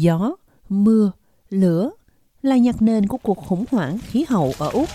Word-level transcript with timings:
gió, 0.00 0.36
mưa, 0.68 1.12
lửa 1.50 1.90
là 2.42 2.56
nhạc 2.56 2.82
nền 2.82 3.06
của 3.06 3.16
cuộc 3.16 3.38
khủng 3.38 3.64
hoảng 3.70 3.98
khí 3.98 4.24
hậu 4.28 4.52
ở 4.58 4.70
Úc. 4.70 4.88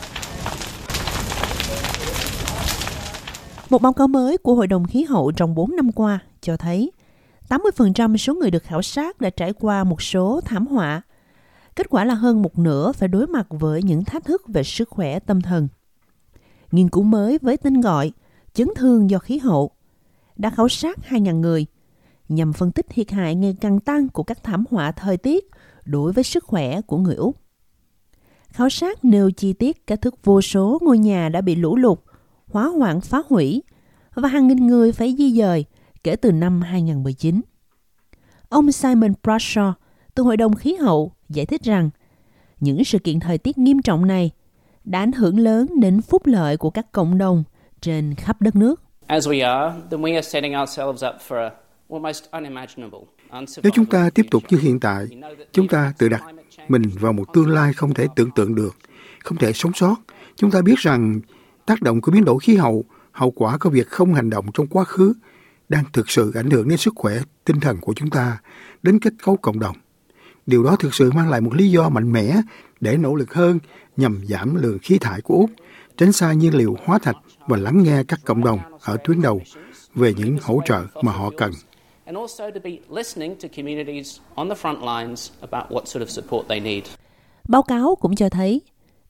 Một 3.69 3.81
báo 3.81 3.93
cáo 3.93 4.07
mới 4.07 4.37
của 4.37 4.55
Hội 4.55 4.67
đồng 4.67 4.85
Khí 4.87 5.03
hậu 5.03 5.31
trong 5.31 5.55
4 5.55 5.75
năm 5.75 5.91
qua 5.91 6.19
cho 6.41 6.57
thấy 6.57 6.91
80% 7.49 8.17
số 8.17 8.33
người 8.33 8.51
được 8.51 8.63
khảo 8.63 8.81
sát 8.81 9.21
đã 9.21 9.29
trải 9.29 9.53
qua 9.53 9.83
một 9.83 10.01
số 10.01 10.41
thảm 10.45 10.67
họa. 10.67 11.01
Kết 11.75 11.89
quả 11.89 12.05
là 12.05 12.13
hơn 12.13 12.41
một 12.41 12.59
nửa 12.59 12.91
phải 12.91 13.07
đối 13.07 13.27
mặt 13.27 13.47
với 13.49 13.83
những 13.83 14.03
thách 14.03 14.25
thức 14.25 14.41
về 14.47 14.63
sức 14.63 14.89
khỏe 14.89 15.19
tâm 15.19 15.41
thần. 15.41 15.67
Nghiên 16.71 16.89
cứu 16.89 17.03
mới 17.03 17.37
với 17.41 17.57
tên 17.57 17.81
gọi 17.81 18.11
Chấn 18.53 18.67
thương 18.75 19.09
do 19.09 19.19
khí 19.19 19.37
hậu 19.37 19.71
đã 20.35 20.49
khảo 20.49 20.69
sát 20.69 20.99
2.000 21.09 21.39
người 21.39 21.65
nhằm 22.29 22.53
phân 22.53 22.71
tích 22.71 22.85
thiệt 22.89 23.11
hại 23.11 23.35
ngày 23.35 23.55
càng 23.61 23.79
tăng 23.79 24.09
của 24.09 24.23
các 24.23 24.43
thảm 24.43 24.63
họa 24.71 24.91
thời 24.91 25.17
tiết 25.17 25.45
đối 25.85 26.13
với 26.13 26.23
sức 26.23 26.43
khỏe 26.43 26.81
của 26.81 26.97
người 26.97 27.15
Úc. 27.15 27.37
Khảo 28.49 28.69
sát 28.69 29.05
nêu 29.05 29.31
chi 29.31 29.53
tiết 29.53 29.87
các 29.87 30.01
thức 30.01 30.15
vô 30.23 30.41
số 30.41 30.79
ngôi 30.81 30.97
nhà 30.97 31.29
đã 31.29 31.41
bị 31.41 31.55
lũ 31.55 31.75
lụt, 31.75 31.99
hóa 32.47 32.67
hoạn 32.67 33.01
phá 33.01 33.21
hủy 33.29 33.63
và 34.15 34.29
hàng 34.29 34.47
nghìn 34.47 34.67
người 34.67 34.91
phải 34.91 35.15
di 35.17 35.31
dời 35.31 35.65
kể 36.03 36.15
từ 36.15 36.31
năm 36.31 36.61
2019. 36.61 37.41
Ông 38.49 38.71
Simon 38.71 39.13
Bradshaw 39.23 39.73
từ 40.15 40.23
Hội 40.23 40.37
đồng 40.37 40.55
Khí 40.55 40.75
hậu 40.75 41.11
giải 41.29 41.45
thích 41.45 41.63
rằng 41.63 41.89
những 42.59 42.83
sự 42.83 42.99
kiện 42.99 43.19
thời 43.19 43.37
tiết 43.37 43.57
nghiêm 43.57 43.81
trọng 43.81 44.07
này 44.07 44.31
đã 44.83 44.99
ảnh 44.99 45.11
hưởng 45.11 45.39
lớn 45.39 45.67
đến 45.79 46.01
phúc 46.01 46.21
lợi 46.25 46.57
của 46.57 46.69
các 46.69 46.91
cộng 46.91 47.17
đồng 47.17 47.43
trên 47.81 48.15
khắp 48.15 48.41
đất 48.41 48.55
nước. 48.55 48.81
As 49.07 49.27
we 49.27 49.47
are, 49.49 49.81
then 49.91 50.01
we 50.01 50.15
are 50.15 50.29
setting 50.29 50.53
ourselves 50.59 51.03
up 51.03 51.15
for 51.27 51.49
a 51.49 51.62
nếu 53.63 53.71
chúng 53.73 53.85
ta 53.85 54.09
tiếp 54.09 54.25
tục 54.31 54.43
như 54.49 54.57
hiện 54.57 54.79
tại, 54.79 55.07
chúng 55.51 55.67
ta 55.67 55.93
tự 55.97 56.09
đặt 56.09 56.23
mình 56.67 56.83
vào 56.99 57.13
một 57.13 57.33
tương 57.33 57.49
lai 57.49 57.73
không 57.73 57.93
thể 57.93 58.07
tưởng 58.15 58.31
tượng 58.31 58.55
được, 58.55 58.75
không 59.23 59.37
thể 59.37 59.53
sống 59.53 59.73
sót. 59.73 59.95
Chúng 60.35 60.51
ta 60.51 60.61
biết 60.61 60.77
rằng 60.77 61.19
tác 61.65 61.81
động 61.81 62.01
của 62.01 62.11
biến 62.11 62.25
đổi 62.25 62.39
khí 62.41 62.55
hậu, 62.55 62.83
hậu 63.11 63.31
quả 63.31 63.57
của 63.57 63.69
việc 63.69 63.87
không 63.87 64.13
hành 64.13 64.29
động 64.29 64.45
trong 64.53 64.67
quá 64.67 64.83
khứ 64.83 65.13
đang 65.69 65.83
thực 65.93 66.09
sự 66.09 66.31
ảnh 66.35 66.49
hưởng 66.49 66.67
đến 66.67 66.77
sức 66.77 66.93
khỏe 66.95 67.17
tinh 67.45 67.59
thần 67.59 67.77
của 67.81 67.93
chúng 67.93 68.09
ta, 68.09 68.37
đến 68.83 68.99
kết 68.99 69.13
cấu 69.23 69.37
cộng 69.37 69.59
đồng. 69.59 69.75
Điều 70.45 70.63
đó 70.63 70.75
thực 70.75 70.93
sự 70.93 71.11
mang 71.11 71.29
lại 71.29 71.41
một 71.41 71.55
lý 71.55 71.71
do 71.71 71.89
mạnh 71.89 72.11
mẽ 72.11 72.41
để 72.79 72.97
nỗ 72.97 73.15
lực 73.15 73.33
hơn 73.33 73.59
nhằm 73.97 74.21
giảm 74.27 74.55
lượng 74.55 74.77
khí 74.79 74.97
thải 74.97 75.21
của 75.21 75.35
Úc, 75.35 75.49
tránh 75.97 76.11
xa 76.11 76.33
nhiên 76.33 76.55
liệu 76.55 76.77
hóa 76.85 76.99
thạch 76.99 77.15
và 77.47 77.57
lắng 77.57 77.83
nghe 77.83 78.03
các 78.03 78.19
cộng 78.25 78.43
đồng 78.43 78.59
ở 78.81 78.97
tuyến 79.03 79.21
đầu 79.21 79.41
về 79.95 80.13
những 80.13 80.37
hỗ 80.41 80.61
trợ 80.65 80.85
mà 81.01 81.11
họ 81.11 81.29
cần 81.37 81.51
and 82.05 82.17
also 82.17 82.51
to 82.51 82.59
be 82.63 82.79
listening 82.89 83.35
to 83.35 83.47
communities 83.55 84.19
on 84.35 84.49
the 84.49 84.55
front 84.55 84.79
lines 84.81 85.31
about 85.41 85.71
what 85.71 85.85
sort 85.85 86.01
of 86.01 86.07
support 86.07 86.47
they 86.47 86.59
need. 86.59 86.83
Báo 87.47 87.63
cáo 87.63 87.95
cũng 87.95 88.15
cho 88.15 88.29
thấy, 88.29 88.61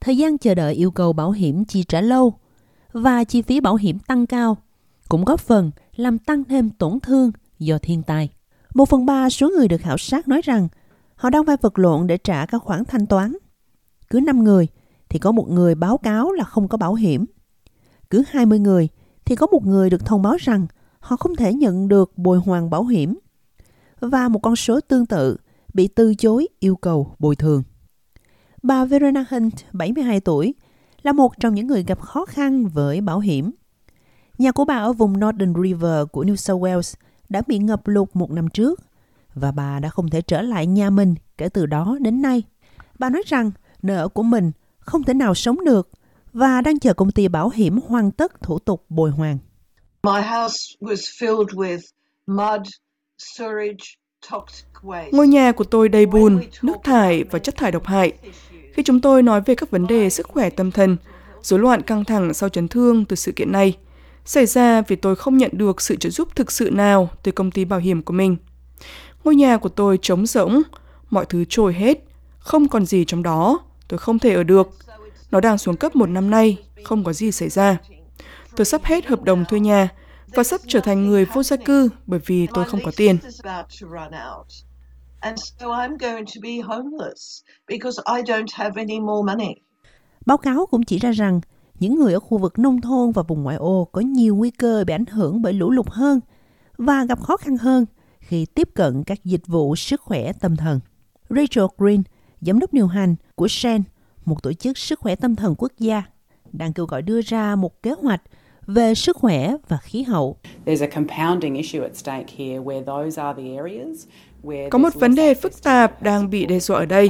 thời 0.01 0.17
gian 0.17 0.37
chờ 0.37 0.55
đợi 0.55 0.73
yêu 0.73 0.91
cầu 0.91 1.13
bảo 1.13 1.31
hiểm 1.31 1.65
chi 1.65 1.83
trả 1.83 2.01
lâu 2.01 2.33
và 2.91 3.23
chi 3.23 3.41
phí 3.41 3.59
bảo 3.59 3.75
hiểm 3.75 3.99
tăng 3.99 4.27
cao 4.27 4.57
cũng 5.09 5.25
góp 5.25 5.39
phần 5.39 5.71
làm 5.95 6.17
tăng 6.17 6.43
thêm 6.43 6.69
tổn 6.69 6.99
thương 6.99 7.31
do 7.59 7.77
thiên 7.77 8.03
tai. 8.03 8.29
Một 8.73 8.89
phần 8.89 9.05
ba 9.05 9.29
số 9.29 9.49
người 9.49 9.67
được 9.67 9.81
khảo 9.81 9.97
sát 9.97 10.27
nói 10.27 10.41
rằng 10.43 10.67
họ 11.15 11.29
đang 11.29 11.45
phải 11.45 11.57
vật 11.61 11.79
lộn 11.79 12.07
để 12.07 12.17
trả 12.17 12.45
các 12.45 12.61
khoản 12.63 12.85
thanh 12.85 13.05
toán. 13.05 13.33
Cứ 14.09 14.19
5 14.19 14.43
người 14.43 14.67
thì 15.09 15.19
có 15.19 15.31
một 15.31 15.49
người 15.49 15.75
báo 15.75 15.97
cáo 15.97 16.31
là 16.31 16.43
không 16.43 16.67
có 16.67 16.77
bảo 16.77 16.93
hiểm. 16.93 17.25
Cứ 18.09 18.23
20 18.29 18.59
người 18.59 18.87
thì 19.25 19.35
có 19.35 19.47
một 19.47 19.65
người 19.65 19.89
được 19.89 20.05
thông 20.05 20.21
báo 20.21 20.35
rằng 20.39 20.67
họ 21.03 21.15
không 21.15 21.35
thể 21.35 21.53
nhận 21.53 21.87
được 21.87 22.17
bồi 22.17 22.39
hoàn 22.39 22.69
bảo 22.69 22.85
hiểm 22.85 23.19
và 23.99 24.27
một 24.27 24.39
con 24.39 24.55
số 24.55 24.79
tương 24.81 25.05
tự 25.05 25.37
bị 25.73 25.87
từ 25.87 26.15
chối 26.15 26.47
yêu 26.59 26.75
cầu 26.75 27.15
bồi 27.19 27.35
thường. 27.35 27.63
Bà 28.63 28.85
Verena 28.85 29.25
Hunt, 29.29 29.53
72 29.73 30.19
tuổi, 30.19 30.53
là 31.01 31.11
một 31.11 31.39
trong 31.39 31.55
những 31.55 31.67
người 31.67 31.83
gặp 31.83 32.01
khó 32.01 32.25
khăn 32.25 32.67
với 32.67 33.01
bảo 33.01 33.19
hiểm. 33.19 33.51
Nhà 34.37 34.51
của 34.51 34.65
bà 34.65 34.75
ở 34.75 34.93
vùng 34.93 35.19
Northern 35.19 35.53
River 35.63 36.05
của 36.11 36.23
New 36.23 36.35
South 36.35 36.63
Wales 36.63 36.95
đã 37.29 37.41
bị 37.47 37.57
ngập 37.57 37.87
lụt 37.87 38.09
một 38.13 38.31
năm 38.31 38.47
trước 38.47 38.81
và 39.33 39.51
bà 39.51 39.79
đã 39.79 39.89
không 39.89 40.09
thể 40.09 40.21
trở 40.21 40.41
lại 40.41 40.67
nhà 40.67 40.89
mình 40.89 41.15
kể 41.37 41.49
từ 41.49 41.65
đó 41.65 41.97
đến 42.01 42.21
nay. 42.21 42.43
Bà 42.99 43.09
nói 43.09 43.23
rằng 43.25 43.51
nơi 43.81 43.97
ở 43.97 44.07
của 44.07 44.23
mình 44.23 44.51
không 44.79 45.03
thể 45.03 45.13
nào 45.13 45.35
sống 45.35 45.65
được 45.65 45.89
và 46.33 46.61
đang 46.61 46.79
chờ 46.79 46.93
công 46.93 47.11
ty 47.11 47.27
bảo 47.27 47.49
hiểm 47.49 47.79
hoàn 47.87 48.11
tất 48.11 48.41
thủ 48.41 48.59
tục 48.59 48.85
bồi 48.89 49.11
hoàn. 49.11 49.37
Ngôi 55.11 55.27
nhà 55.27 55.51
của 55.51 55.63
tôi 55.63 55.89
đầy 55.89 56.05
bùn, 56.05 56.41
nước 56.61 56.75
thải 56.83 57.23
và 57.23 57.39
chất 57.39 57.55
thải 57.55 57.71
độc 57.71 57.85
hại. 57.85 58.11
Khi 58.73 58.83
chúng 58.83 59.01
tôi 59.01 59.23
nói 59.23 59.41
về 59.41 59.55
các 59.55 59.71
vấn 59.71 59.87
đề 59.87 60.09
sức 60.09 60.27
khỏe 60.27 60.49
tâm 60.49 60.71
thần, 60.71 60.97
rối 61.41 61.59
loạn 61.59 61.81
căng 61.81 62.05
thẳng 62.05 62.33
sau 62.33 62.49
chấn 62.49 62.67
thương 62.67 63.05
từ 63.05 63.15
sự 63.15 63.31
kiện 63.31 63.51
này, 63.51 63.77
xảy 64.25 64.45
ra 64.45 64.81
vì 64.81 64.95
tôi 64.95 65.15
không 65.15 65.37
nhận 65.37 65.51
được 65.53 65.81
sự 65.81 65.95
trợ 65.95 66.09
giúp 66.09 66.35
thực 66.35 66.51
sự 66.51 66.69
nào 66.69 67.09
từ 67.23 67.31
công 67.31 67.51
ty 67.51 67.65
bảo 67.65 67.79
hiểm 67.79 68.01
của 68.01 68.13
mình. 68.13 68.37
Ngôi 69.23 69.35
nhà 69.35 69.57
của 69.57 69.69
tôi 69.69 69.99
trống 70.01 70.25
rỗng, 70.25 70.61
mọi 71.09 71.25
thứ 71.25 71.45
trôi 71.49 71.73
hết, 71.73 72.03
không 72.39 72.67
còn 72.67 72.85
gì 72.85 73.05
trong 73.05 73.23
đó, 73.23 73.59
tôi 73.87 73.97
không 73.97 74.19
thể 74.19 74.33
ở 74.33 74.43
được. 74.43 74.69
Nó 75.31 75.39
đang 75.39 75.57
xuống 75.57 75.77
cấp 75.77 75.95
một 75.95 76.09
năm 76.09 76.29
nay, 76.29 76.57
không 76.83 77.03
có 77.03 77.13
gì 77.13 77.31
xảy 77.31 77.49
ra. 77.49 77.77
Tôi 78.55 78.65
sắp 78.65 78.83
hết 78.83 79.05
hợp 79.05 79.23
đồng 79.23 79.45
thuê 79.45 79.59
nhà 79.59 79.89
và 80.27 80.43
sắp 80.43 80.61
trở 80.67 80.79
thành 80.79 81.07
người 81.07 81.25
vô 81.25 81.43
gia 81.43 81.57
cư 81.57 81.89
bởi 82.05 82.19
vì 82.25 82.47
tôi 82.53 82.65
không 82.65 82.79
có 82.85 82.91
tiền. 82.97 83.17
Báo 90.25 90.37
cáo 90.37 90.65
cũng 90.65 90.83
chỉ 90.83 90.99
ra 90.99 91.11
rằng 91.11 91.41
những 91.79 91.95
người 91.95 92.13
ở 92.13 92.19
khu 92.19 92.37
vực 92.37 92.59
nông 92.59 92.81
thôn 92.81 93.11
và 93.11 93.23
vùng 93.23 93.43
ngoại 93.43 93.57
ô 93.57 93.89
có 93.91 94.01
nhiều 94.01 94.35
nguy 94.35 94.51
cơ 94.51 94.83
bị 94.87 94.93
ảnh 94.93 95.05
hưởng 95.05 95.41
bởi 95.41 95.53
lũ 95.53 95.71
lụt 95.71 95.87
hơn 95.89 96.19
và 96.77 97.05
gặp 97.05 97.21
khó 97.21 97.37
khăn 97.37 97.57
hơn 97.57 97.85
khi 98.19 98.45
tiếp 98.45 98.69
cận 98.73 99.03
các 99.03 99.25
dịch 99.25 99.47
vụ 99.47 99.75
sức 99.75 100.01
khỏe 100.01 100.33
tâm 100.33 100.55
thần. 100.55 100.79
Rachel 101.29 101.65
Green, 101.77 102.03
giám 102.41 102.59
đốc 102.59 102.73
điều 102.73 102.87
hành 102.87 103.15
của 103.35 103.47
SHAN, 103.47 103.83
một 104.25 104.43
tổ 104.43 104.53
chức 104.53 104.77
sức 104.77 104.99
khỏe 104.99 105.15
tâm 105.15 105.35
thần 105.35 105.55
quốc 105.57 105.71
gia, 105.77 106.03
đang 106.51 106.73
kêu 106.73 106.85
gọi 106.85 107.01
đưa 107.01 107.21
ra 107.21 107.55
một 107.55 107.83
kế 107.83 107.91
hoạch 107.91 108.21
về 108.67 108.95
sức 108.95 109.17
khỏe 109.17 109.53
và 109.67 109.77
khí 109.77 110.03
hậu. 110.03 110.37
Có 114.69 114.77
một 114.77 114.95
vấn 114.95 115.15
đề 115.15 115.33
phức 115.33 115.63
tạp 115.63 116.01
đang 116.01 116.29
bị 116.29 116.45
đe 116.45 116.59
dọa 116.59 116.77
ở 116.77 116.85
đây. 116.85 117.09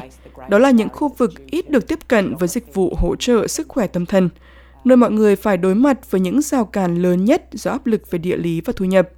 Đó 0.50 0.59
là 0.59 0.72
những 0.72 0.90
khu 0.90 1.09
vực 1.18 1.31
ít 1.52 1.69
được 1.69 1.88
tiếp 1.88 2.00
cận 2.08 2.36
với 2.36 2.47
dịch 2.47 2.74
vụ 2.74 2.94
hỗ 2.97 3.16
trợ 3.16 3.47
sức 3.47 3.68
khỏe 3.68 3.88
tâm 3.88 4.06
thần, 4.06 4.30
nơi 4.84 4.97
mọi 4.97 5.12
người 5.12 5.36
phải 5.36 5.58
đối 5.58 5.75
mặt 5.75 6.12
với 6.12 6.22
những 6.22 6.41
rào 6.41 6.66
cản 6.66 7.02
lớn 7.02 7.25
nhất 7.25 7.46
do 7.52 7.72
áp 7.72 7.85
lực 7.85 8.12
về 8.12 8.20
địa 8.20 8.38
lý 8.38 8.62
và 8.62 8.74
thu 8.75 8.85
nhập. 8.85 9.09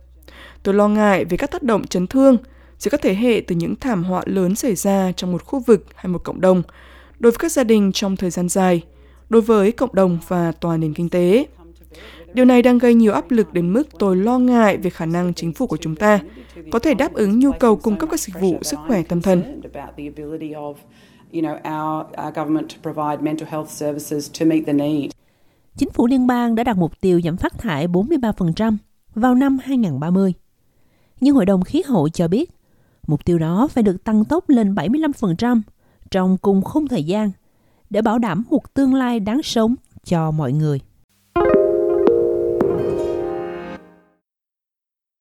Tôi 0.64 0.76
lo 0.76 0.88
ngại 0.88 1.26
về 1.26 1.38
các 1.38 1.52
tác 1.52 1.64
động 1.64 1.88
chấn 1.88 2.08
thương 2.08 2.38
giữa 2.78 2.92
các 2.92 3.02
thế 3.02 3.16
hệ 3.16 3.42
từ 3.48 3.56
những 3.56 3.76
thảm 3.76 4.04
họa 4.04 4.22
lớn 4.26 4.56
xảy 4.56 4.76
ra 4.76 5.12
trong 5.12 5.32
một 5.32 5.44
khu 5.44 5.60
vực 5.60 5.86
hay 5.96 6.08
một 6.08 6.24
cộng 6.24 6.42
đồng, 6.42 6.64
đối 7.20 7.32
với 7.32 7.38
các 7.38 7.52
gia 7.52 7.64
đình 7.64 7.92
trong 7.92 8.16
thời 8.16 8.30
gian 8.30 8.50
dài, 8.50 8.82
đối 9.30 9.42
với 9.42 9.72
cộng 9.72 9.96
đồng 9.96 10.18
và 10.28 10.52
toàn 10.52 10.80
nền 10.80 10.94
kinh 10.94 11.10
tế. 11.10 11.46
Điều 12.34 12.46
này 12.46 12.62
đang 12.62 12.78
gây 12.78 12.94
nhiều 12.94 13.14
áp 13.14 13.32
lực 13.32 13.54
đến 13.54 13.74
mức 13.74 13.84
tôi 14.00 14.16
lo 14.16 14.40
ngại 14.40 14.78
về 14.78 14.90
khả 14.90 15.06
năng 15.06 15.34
chính 15.34 15.54
phủ 15.54 15.68
của 15.68 15.78
chúng 15.78 15.96
ta 15.96 16.20
có 16.72 16.80
thể 16.80 16.94
đáp 16.94 17.14
ứng 17.14 17.40
nhu 17.40 17.52
cầu 17.52 17.76
cung 17.76 17.98
cấp 17.98 18.10
các 18.12 18.20
dịch 18.20 18.42
vụ 18.42 18.58
sức 18.62 18.80
khỏe 18.88 19.04
tâm 19.04 19.22
thần. 19.22 19.62
Chính 25.78 25.90
phủ 25.94 26.08
liên 26.08 26.28
bang 26.28 26.56
đã 26.56 26.64
đặt 26.64 26.78
mục 26.78 27.02
tiêu 27.02 27.22
giảm 27.22 27.38
phát 27.38 27.58
thải 27.58 27.88
43% 27.88 28.78
vào 29.16 29.36
năm 29.36 29.58
2030. 29.64 30.34
Nhưng 31.22 31.36
Hội 31.36 31.46
đồng 31.46 31.64
Khí 31.64 31.84
hậu 31.86 32.10
cho 32.10 32.28
biết, 32.28 32.52
mục 33.08 33.26
tiêu 33.26 33.40
đó 33.40 33.68
phải 33.68 33.84
được 33.84 34.04
tăng 34.04 34.26
tốc 34.26 34.50
lên 34.50 34.74
75% 34.74 35.62
trong 36.12 36.38
cùng 36.38 36.62
khung 36.62 36.88
thời 36.88 37.04
gian 37.04 37.32
để 37.90 38.02
bảo 38.02 38.20
đảm 38.20 38.44
một 38.50 38.74
tương 38.74 38.94
lai 38.94 39.20
đáng 39.20 39.44
sống 39.44 39.76
cho 40.04 40.32
mọi 40.32 40.54
người. 40.54 40.80